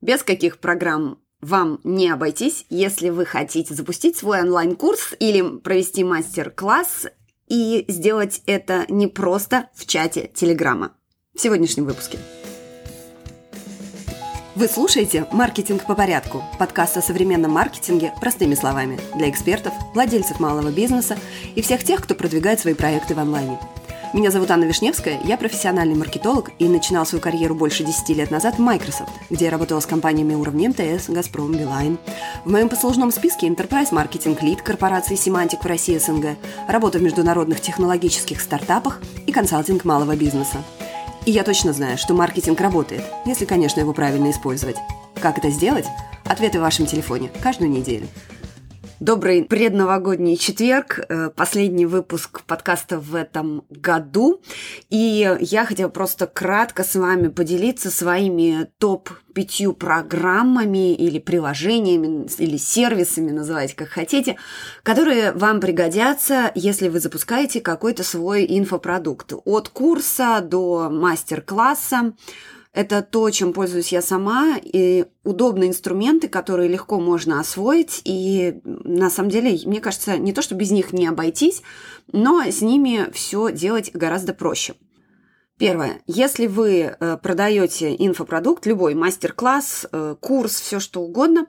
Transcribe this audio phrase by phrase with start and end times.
[0.00, 7.06] Без каких программ вам не обойтись, если вы хотите запустить свой онлайн-курс или провести мастер-класс
[7.48, 10.92] и сделать это не просто в чате Телеграма.
[11.34, 12.18] В сегодняшнем выпуске.
[14.54, 20.70] Вы слушаете «Маркетинг по порядку»– подкаст о современном маркетинге простыми словами для экспертов, владельцев малого
[20.70, 21.16] бизнеса
[21.54, 23.58] и всех тех, кто продвигает свои проекты в онлайне–
[24.14, 28.56] меня зовут Анна Вишневская, я профессиональный маркетолог и начинал свою карьеру больше 10 лет назад
[28.56, 31.98] в Microsoft, где я работала с компаниями уровня МТС, Газпром, Билайн.
[32.44, 36.38] В моем послужном списке Enterprise Marketing Lead корпорации Semantic в России СНГ,
[36.68, 40.62] работа в международных технологических стартапах и консалтинг малого бизнеса.
[41.26, 44.76] И я точно знаю, что маркетинг работает, если, конечно, его правильно использовать.
[45.20, 45.86] Как это сделать?
[46.24, 48.08] Ответы в вашем телефоне каждую неделю.
[49.00, 54.42] Добрый предновогодний четверг, э, последний выпуск подкаста в этом году.
[54.90, 63.30] И я хотела просто кратко с вами поделиться своими топ-пятью программами или приложениями, или сервисами,
[63.30, 64.36] называйте как хотите,
[64.82, 69.32] которые вам пригодятся, если вы запускаете какой-то свой инфопродукт.
[69.44, 72.14] От курса до мастер-класса,
[72.72, 79.10] это то, чем пользуюсь я сама, и удобные инструменты, которые легко можно освоить, и на
[79.10, 81.62] самом деле, мне кажется, не то, что без них не обойтись,
[82.12, 84.74] но с ними все делать гораздо проще.
[85.58, 86.02] Первое.
[86.06, 91.46] Если вы э, продаете инфопродукт, любой мастер-класс, э, курс, все что угодно,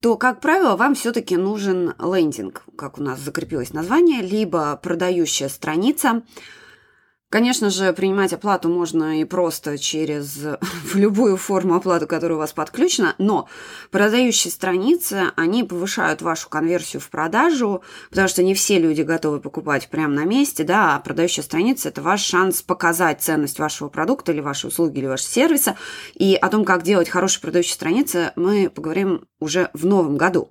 [0.00, 6.22] то, как правило, вам все-таки нужен лендинг, как у нас закрепилось название, либо продающая страница–
[7.32, 10.38] Конечно же, принимать оплату можно и просто через
[10.94, 13.48] любую форму оплаты, которая у вас подключена, но
[13.90, 19.88] продающие страницы, они повышают вашу конверсию в продажу, потому что не все люди готовы покупать
[19.88, 24.42] прямо на месте, да, а продающая страница– это ваш шанс показать ценность вашего продукта или
[24.42, 25.78] вашей услуги или вашего сервиса,
[26.12, 30.50] и о том, как делать хорошие продающие страницы, мы поговорим уже в новом году.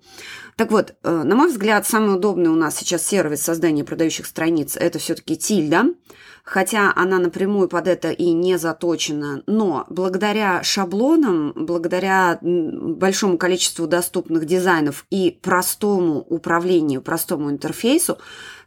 [0.56, 4.76] Так вот, э, на мой взгляд, самый удобный у нас сейчас сервис создания продающих страниц–
[4.80, 5.86] это все-таки Тильда–
[6.44, 14.46] хотя она напрямую под это и не заточена, но благодаря шаблонам, благодаря большому количеству доступных
[14.46, 18.18] дизайнов и простому управлению, простому интерфейсу,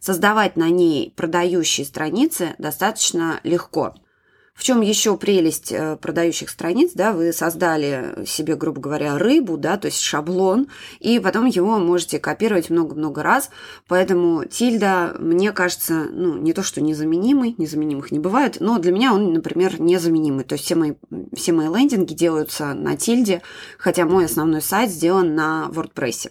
[0.00, 3.94] создавать на ней продающие страницы достаточно легко.
[4.54, 9.76] В чем еще прелесть э, продающих страниц, да, вы создали себе, грубо говоря, рыбу, да,
[9.76, 10.69] то есть шаблон,
[11.00, 13.50] и потом его можете копировать много-много раз,
[13.88, 19.12] поэтому тильда, мне кажется, ну, не то, что незаменимый, незаменимых не бывает, но для меня
[19.12, 20.93] он, например, незаменимый, то есть все мои,
[21.34, 23.43] все мои лендинги делаются на тильде,
[23.76, 26.31] хотя мой основной сайт сделан на WordPress.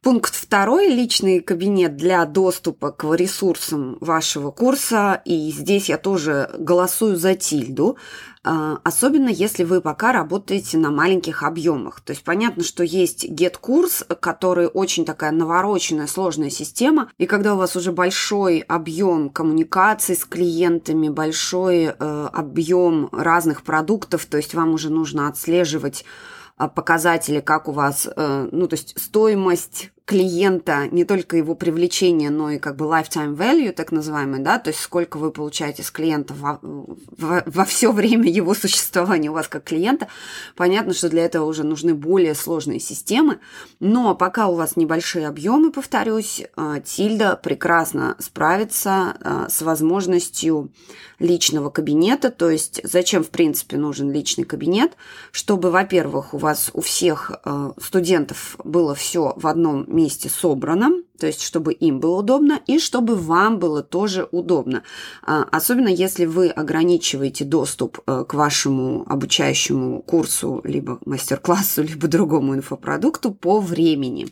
[0.00, 5.20] Пункт второй– личный кабинет для доступа к ресурсам вашего курса.
[5.24, 7.96] И здесь я тоже голосую за тильду,
[8.44, 12.00] а, особенно если вы пока работаете на маленьких объемах.
[12.00, 17.10] То есть понятно, что есть get-курс, который очень такая навороченная, сложная система.
[17.18, 24.26] И когда у вас уже большой объем коммуникаций с клиентами, большой э, объем разных продуктов,
[24.26, 26.04] то есть вам уже нужно отслеживать
[26.66, 32.50] показатели, как у вас, э, ну, то есть стоимость клиента, не только его привлечение, но
[32.50, 36.32] и как бы lifetime value, так называемый, да, то есть сколько вы получаете с клиента
[36.32, 40.08] во, во, во все время его существования у вас как клиента.
[40.56, 43.38] Понятно, что для этого уже нужны более сложные системы,
[43.80, 50.70] но пока у вас небольшие объемы, повторюсь, э, Тильда прекрасно справится э, с возможностью
[51.18, 54.92] личного кабинета, то есть зачем, в принципе, нужен личный кабинет,
[55.32, 61.26] чтобы, во-первых, у вас у всех э, студентов было все в одном месте собрано, то
[61.26, 64.82] есть чтобы им было удобно и чтобы вам было тоже удобно.
[65.22, 72.54] А, особенно если вы ограничиваете доступ э, к вашему обучающему курсу, либо мастер-классу, либо другому
[72.54, 74.28] инфопродукту по времени.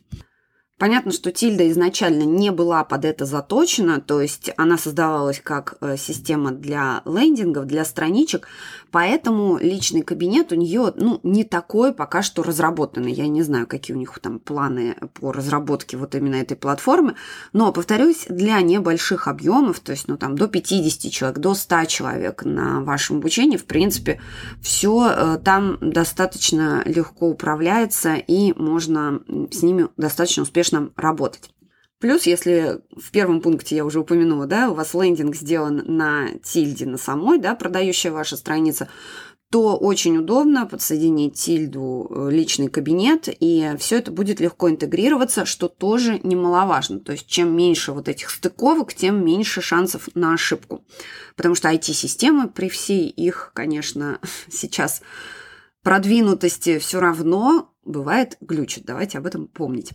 [0.78, 5.96] Понятно, что Тильда изначально не была под это заточена, то есть она создавалась как э,
[5.96, 8.46] система для лендингов, для страничек,
[8.96, 13.12] поэтому личный кабинет у нее ну, не такой пока что разработанный.
[13.12, 17.14] Я не знаю, какие у них там планы по разработке вот именно этой платформы,
[17.52, 22.44] но, повторюсь, для небольших объемов, то есть ну, там, до 50 человек, до 100 человек
[22.46, 24.18] на вашем обучении, в принципе,
[24.62, 29.20] все э, там достаточно легко управляется и можно
[29.50, 31.50] с ними достаточно успешно успешно работать.
[31.98, 36.84] Плюс, если в первом пункте я уже упомянула, да, у вас лендинг сделан на тильде
[36.84, 38.88] на самой, да, продающая ваша страница,
[39.50, 45.68] то очень удобно подсоединить тильду э, личный кабинет, и все это будет легко интегрироваться, что
[45.68, 47.00] тоже немаловажно.
[47.00, 50.84] То есть чем меньше вот этих стыковок, тем меньше шансов на ошибку.
[51.36, 54.18] Потому что IT-системы при всей их, конечно,
[54.50, 55.00] сейчас
[55.82, 58.84] продвинутости все равно бывает глючит.
[58.84, 59.92] Давайте об этом помнить.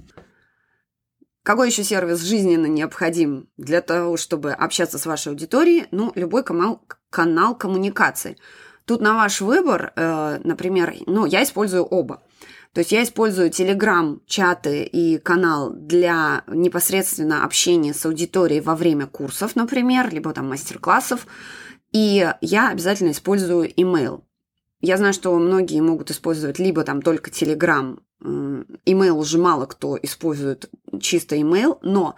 [1.43, 5.87] Какой еще сервис жизненно необходим для того, чтобы общаться с вашей аудиторией?
[5.91, 8.37] Ну, любой канал, канал коммуникации.
[8.85, 12.21] Тут на ваш выбор, э, например, ну, я использую оба.
[12.73, 19.07] То есть я использую Telegram, чаты и канал для непосредственно общения с аудиторией во время
[19.07, 21.25] курсов, например, либо там мастер-классов.
[21.91, 24.21] И я обязательно использую email.
[24.81, 30.69] Я знаю, что многие могут использовать либо там только Telegram, email уже мало кто использует
[30.99, 32.15] чисто email, но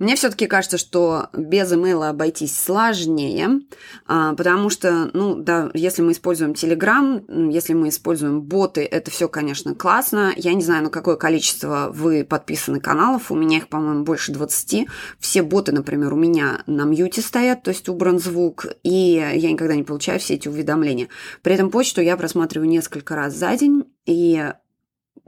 [0.00, 3.60] мне все-таки кажется, что без имейла обойтись сложнее,
[4.06, 9.28] а, потому что, ну, да, если мы используем Telegram, если мы используем боты, это все,
[9.28, 10.32] конечно, классно.
[10.36, 14.88] Я не знаю, на какое количество вы подписаны каналов, у меня их, по-моему, больше 20.
[15.18, 19.74] Все боты, например, у меня на мьюте стоят, то есть убран звук, и я никогда
[19.74, 21.08] не получаю все эти уведомления.
[21.42, 24.50] При этом почту я просматриваю несколько раз за день, и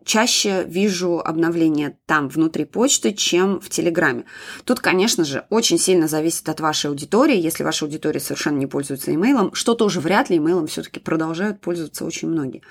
[0.04, 4.24] чаще вижу обновления там внутри почты, чем в Телеграме.
[4.64, 7.36] Тут, конечно же, очень сильно зависит от вашей аудитории.
[7.36, 12.04] Если ваша аудитория совершенно не пользуется имейлом, что тоже вряд ли имейлом все-таки продолжают пользоваться
[12.04, 12.62] очень многие.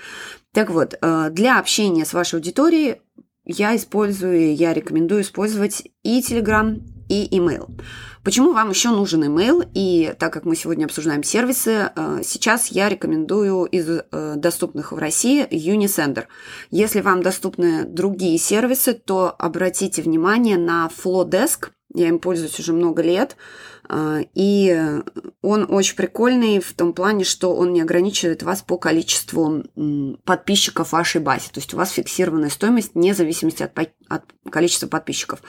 [0.54, 3.02] Так вот, э, для общения с вашей аудиторией
[3.46, 6.80] я использую, я рекомендую использовать и Telegram,
[7.12, 7.70] и email.
[8.24, 9.68] Почему вам еще нужен email?
[9.74, 14.98] И так как мы сегодня обсуждаем сервисы, э, сейчас я рекомендую из э, доступных в
[14.98, 16.26] России Unisender.
[16.70, 21.70] Если вам доступны другие сервисы, то обратите внимание на Flowdesk.
[21.94, 23.36] Я им пользуюсь уже много лет.
[23.90, 24.78] Э, и
[25.42, 29.64] он очень прикольный в том плане, что он не ограничивает вас по количеству
[30.24, 31.50] подписчиков вашей базе.
[31.52, 33.72] То есть у вас фиксированная стоимость вне зависимости от,
[34.08, 35.42] от количества подписчиков.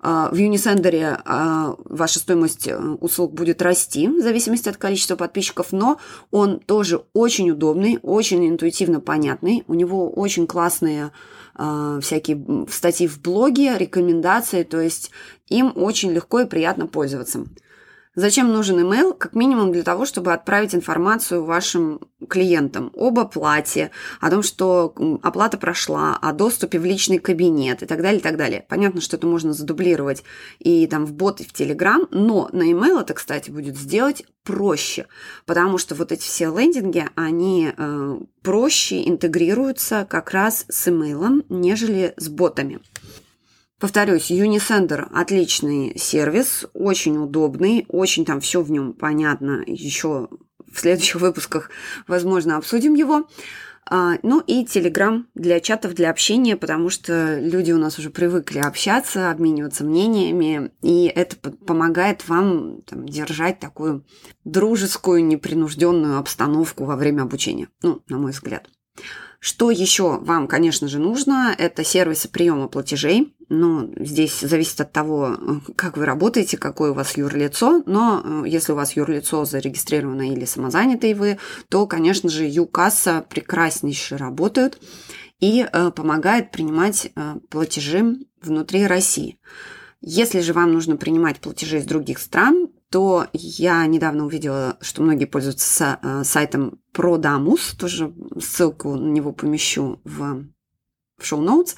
[0.00, 5.72] А, в Unisender а, ваша стоимость э, услуг будет расти в зависимости от количества подписчиков,
[5.72, 5.98] но
[6.30, 9.64] он тоже очень удобный, очень интуитивно понятный.
[9.66, 11.10] У него очень классные
[11.54, 15.10] а, всякие статьи в блоге, рекомендации, то есть
[15.48, 17.44] им очень легко и приятно пользоваться.
[18.18, 19.16] Зачем нужен email?
[19.16, 24.92] Как минимум для того, чтобы отправить информацию вашим клиентам об оплате, о том, что
[25.22, 28.66] оплата прошла, о доступе в личный кабинет и так далее, и так далее.
[28.68, 30.24] Понятно, что это можно задублировать
[30.58, 35.06] и там в бот, и в Telegram, но на email это, кстати, будет сделать проще,
[35.46, 42.14] потому что вот эти все лендинги, они э, проще интегрируются как раз с email, нежели
[42.16, 42.80] с ботами.
[43.78, 49.62] Повторюсь, Unisender отличный сервис, очень удобный, очень там все в нем понятно.
[49.66, 50.28] Еще
[50.72, 51.70] в следующих выпусках,
[52.08, 53.28] возможно, обсудим его.
[53.90, 58.58] А, ну и Telegram для чатов, для общения, потому что люди у нас уже привыкли
[58.58, 64.04] общаться, обмениваться мнениями, и это помогает вам там, держать такую
[64.44, 68.68] дружескую, непринужденную обстановку во время обучения, ну, на мой взгляд.
[69.40, 71.54] Что еще вам, конечно же, нужно?
[71.56, 73.36] Это сервисы приема платежей.
[73.48, 75.36] Ну, здесь зависит от того,
[75.76, 77.82] как вы работаете, какое у вас юрлицо.
[77.86, 84.16] Но э, если у вас юрлицо зарегистрировано или самозанятый вы, то, конечно же, ЮКасса прекраснейше
[84.16, 84.80] работают
[85.38, 89.38] и э, помогает принимать э, платежи внутри России.
[90.00, 95.26] Если же вам нужно принимать платежи из других стран, то я недавно увидела, что многие
[95.26, 100.44] пользуются э, сайтом Prodamus, тоже ссылку на него помещу в,
[101.18, 101.74] в шоу-ноутс,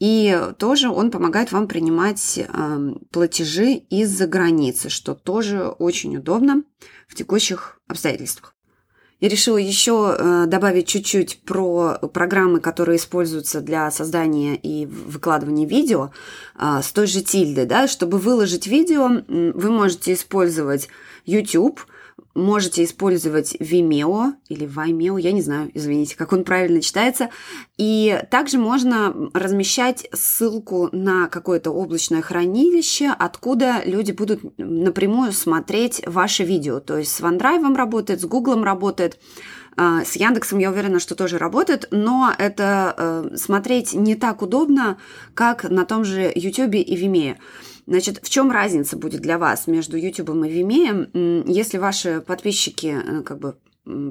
[0.00, 6.64] и тоже он помогает вам принимать э, платежи из-за границы, что тоже очень удобно
[7.06, 8.56] в текущих обстоятельствах.
[9.22, 16.10] Я решила еще э, добавить чуть-чуть про программы, которые используются для создания и выкладывания видео
[16.56, 20.88] а, с той же тильды, да, чтобы выложить видео, вы можете использовать
[21.24, 21.80] YouTube,
[22.34, 27.30] можете использовать Vimeo или Vimeo, я не знаю, извините, как он правильно читается.
[27.76, 36.44] И также можно размещать ссылку на какое-то облачное хранилище, откуда люди будут напрямую смотреть ваше
[36.44, 36.80] видео.
[36.80, 39.18] То есть с OneDrive работает, с Google работает.
[39.76, 44.98] А, с Яндексом я уверена, что тоже работает, но это э, смотреть не так удобно,
[45.34, 47.36] как на том же YouTube и Vimeo.
[47.86, 51.44] Значит, в чем разница будет для вас между YouTube и Vimeo?
[51.46, 53.56] Если ваши подписчики э, как бы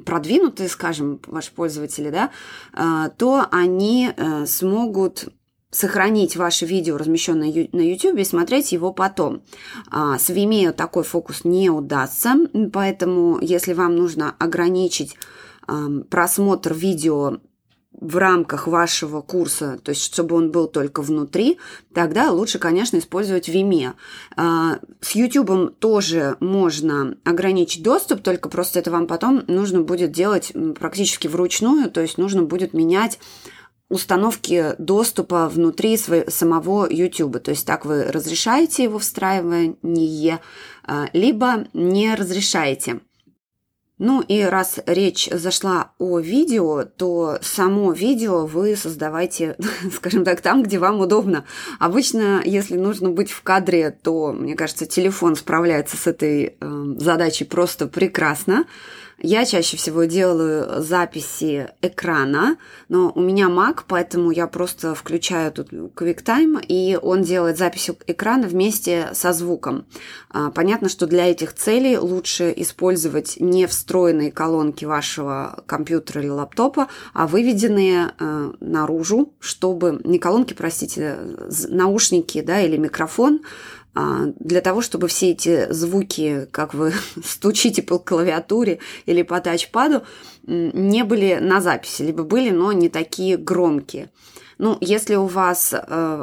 [0.06, 2.32] продвинутые, скажем, ваши пользователи, да,
[2.74, 5.30] э, то они э, смогут
[5.70, 9.42] сохранить ваше видео, размещенное на YouTube, и смотреть его потом.
[9.90, 12.36] А, с Vimeo такой фокус не удастся,
[12.74, 15.16] поэтому если вам нужно ограничить
[16.10, 17.38] просмотр видео
[18.02, 21.60] в рамках вашего курса, то есть чтобы он был только внутри,
[21.94, 23.94] тогда лучше, конечно, использовать Vimeo.
[24.36, 30.52] А, с YouTube тоже можно ограничить доступ, только просто это вам потом нужно будет делать
[30.78, 33.20] практически вручную, то есть нужно будет менять
[33.88, 37.40] установки доступа внутри своего, самого YouTube.
[37.44, 40.40] То есть так вы разрешаете его встраивание,
[40.84, 43.02] а, либо не разрешаете.
[44.04, 49.56] Ну и раз речь зашла о видео, то само видео вы создавайте,
[49.96, 51.46] скажем так, там, где вам удобно.
[51.78, 57.46] Обычно, если нужно быть в кадре, то, мне кажется, телефон справляется с этой э, задачей
[57.46, 58.66] просто прекрасно.
[59.24, 62.58] Я чаще всего делаю записи экрана,
[62.90, 68.48] но у меня Mac, поэтому я просто включаю тут QuickTime, и он делает запись экрана
[68.48, 69.86] вместе со звуком.
[70.32, 76.88] А, понятно, что для этих целей лучше использовать не встроенные колонки вашего компьютера или лаптопа,
[77.14, 81.18] а выведенные э, наружу, чтобы не колонки, простите,
[81.70, 86.94] наушники да, или микрофон, а, для того, чтобы все эти звуки, как вы
[87.24, 90.04] стучите по клавиатуре или по тачпаду,
[90.44, 94.10] не были на записи, либо были, но не такие громкие.
[94.62, 95.78] Ну, если у вас э,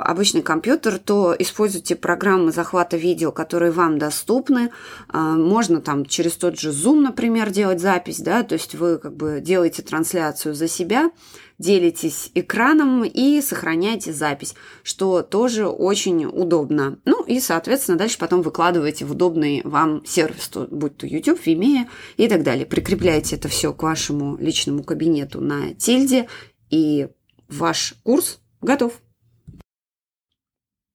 [0.04, 4.70] обычный компьютер, то используйте программы захвата видео, которые вам доступны.
[5.12, 9.16] Э, можно там через тот же Zoom, например, делать запись, да, то есть вы как
[9.16, 11.10] бы делаете трансляцию за себя,
[11.58, 14.54] делитесь экраном и сохраняете запись,
[14.84, 17.00] что тоже очень удобно.
[17.04, 22.28] Ну и, соответственно, дальше потом выкладываете в удобный вам сервис, будь то YouTube, Vimeo и
[22.28, 22.66] так далее.
[22.66, 26.28] Прикрепляете это все к вашему личному кабинету на тильде,
[26.70, 27.08] и
[27.48, 29.00] ваш курс готов.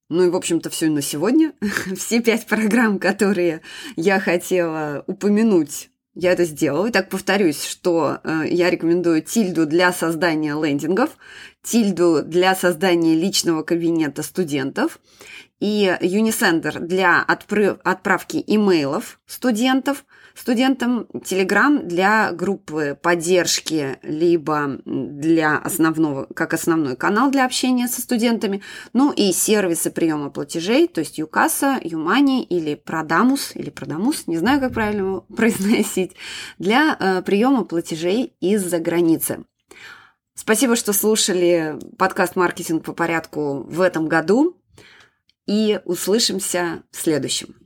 [0.09, 1.53] Ну и, в общем-то, все на сегодня.
[1.95, 3.61] Все пять программ, которые
[3.95, 6.89] я хотела упомянуть, я это сделала.
[6.89, 11.17] Итак, повторюсь, что э, я рекомендую тильду для создания лендингов,
[11.63, 14.99] тильду для создания личного кабинета студентов
[15.59, 26.53] и Unisender для отправки имейлов студентов– студентам, Telegram для группы поддержки, либо для основного, как
[26.53, 28.61] основной канал для общения со студентами,
[28.93, 34.59] ну и сервисы приема платежей, то есть Юкаса, Юмани или Продамус, или Продамус, не знаю,
[34.59, 36.11] как правильно его произносить,
[36.57, 39.45] для э, приема платежей из-за границы.
[40.35, 44.57] Спасибо, что слушали подкаст «Маркетинг по порядку» в этом году.
[45.45, 47.62] И услышимся в следующем.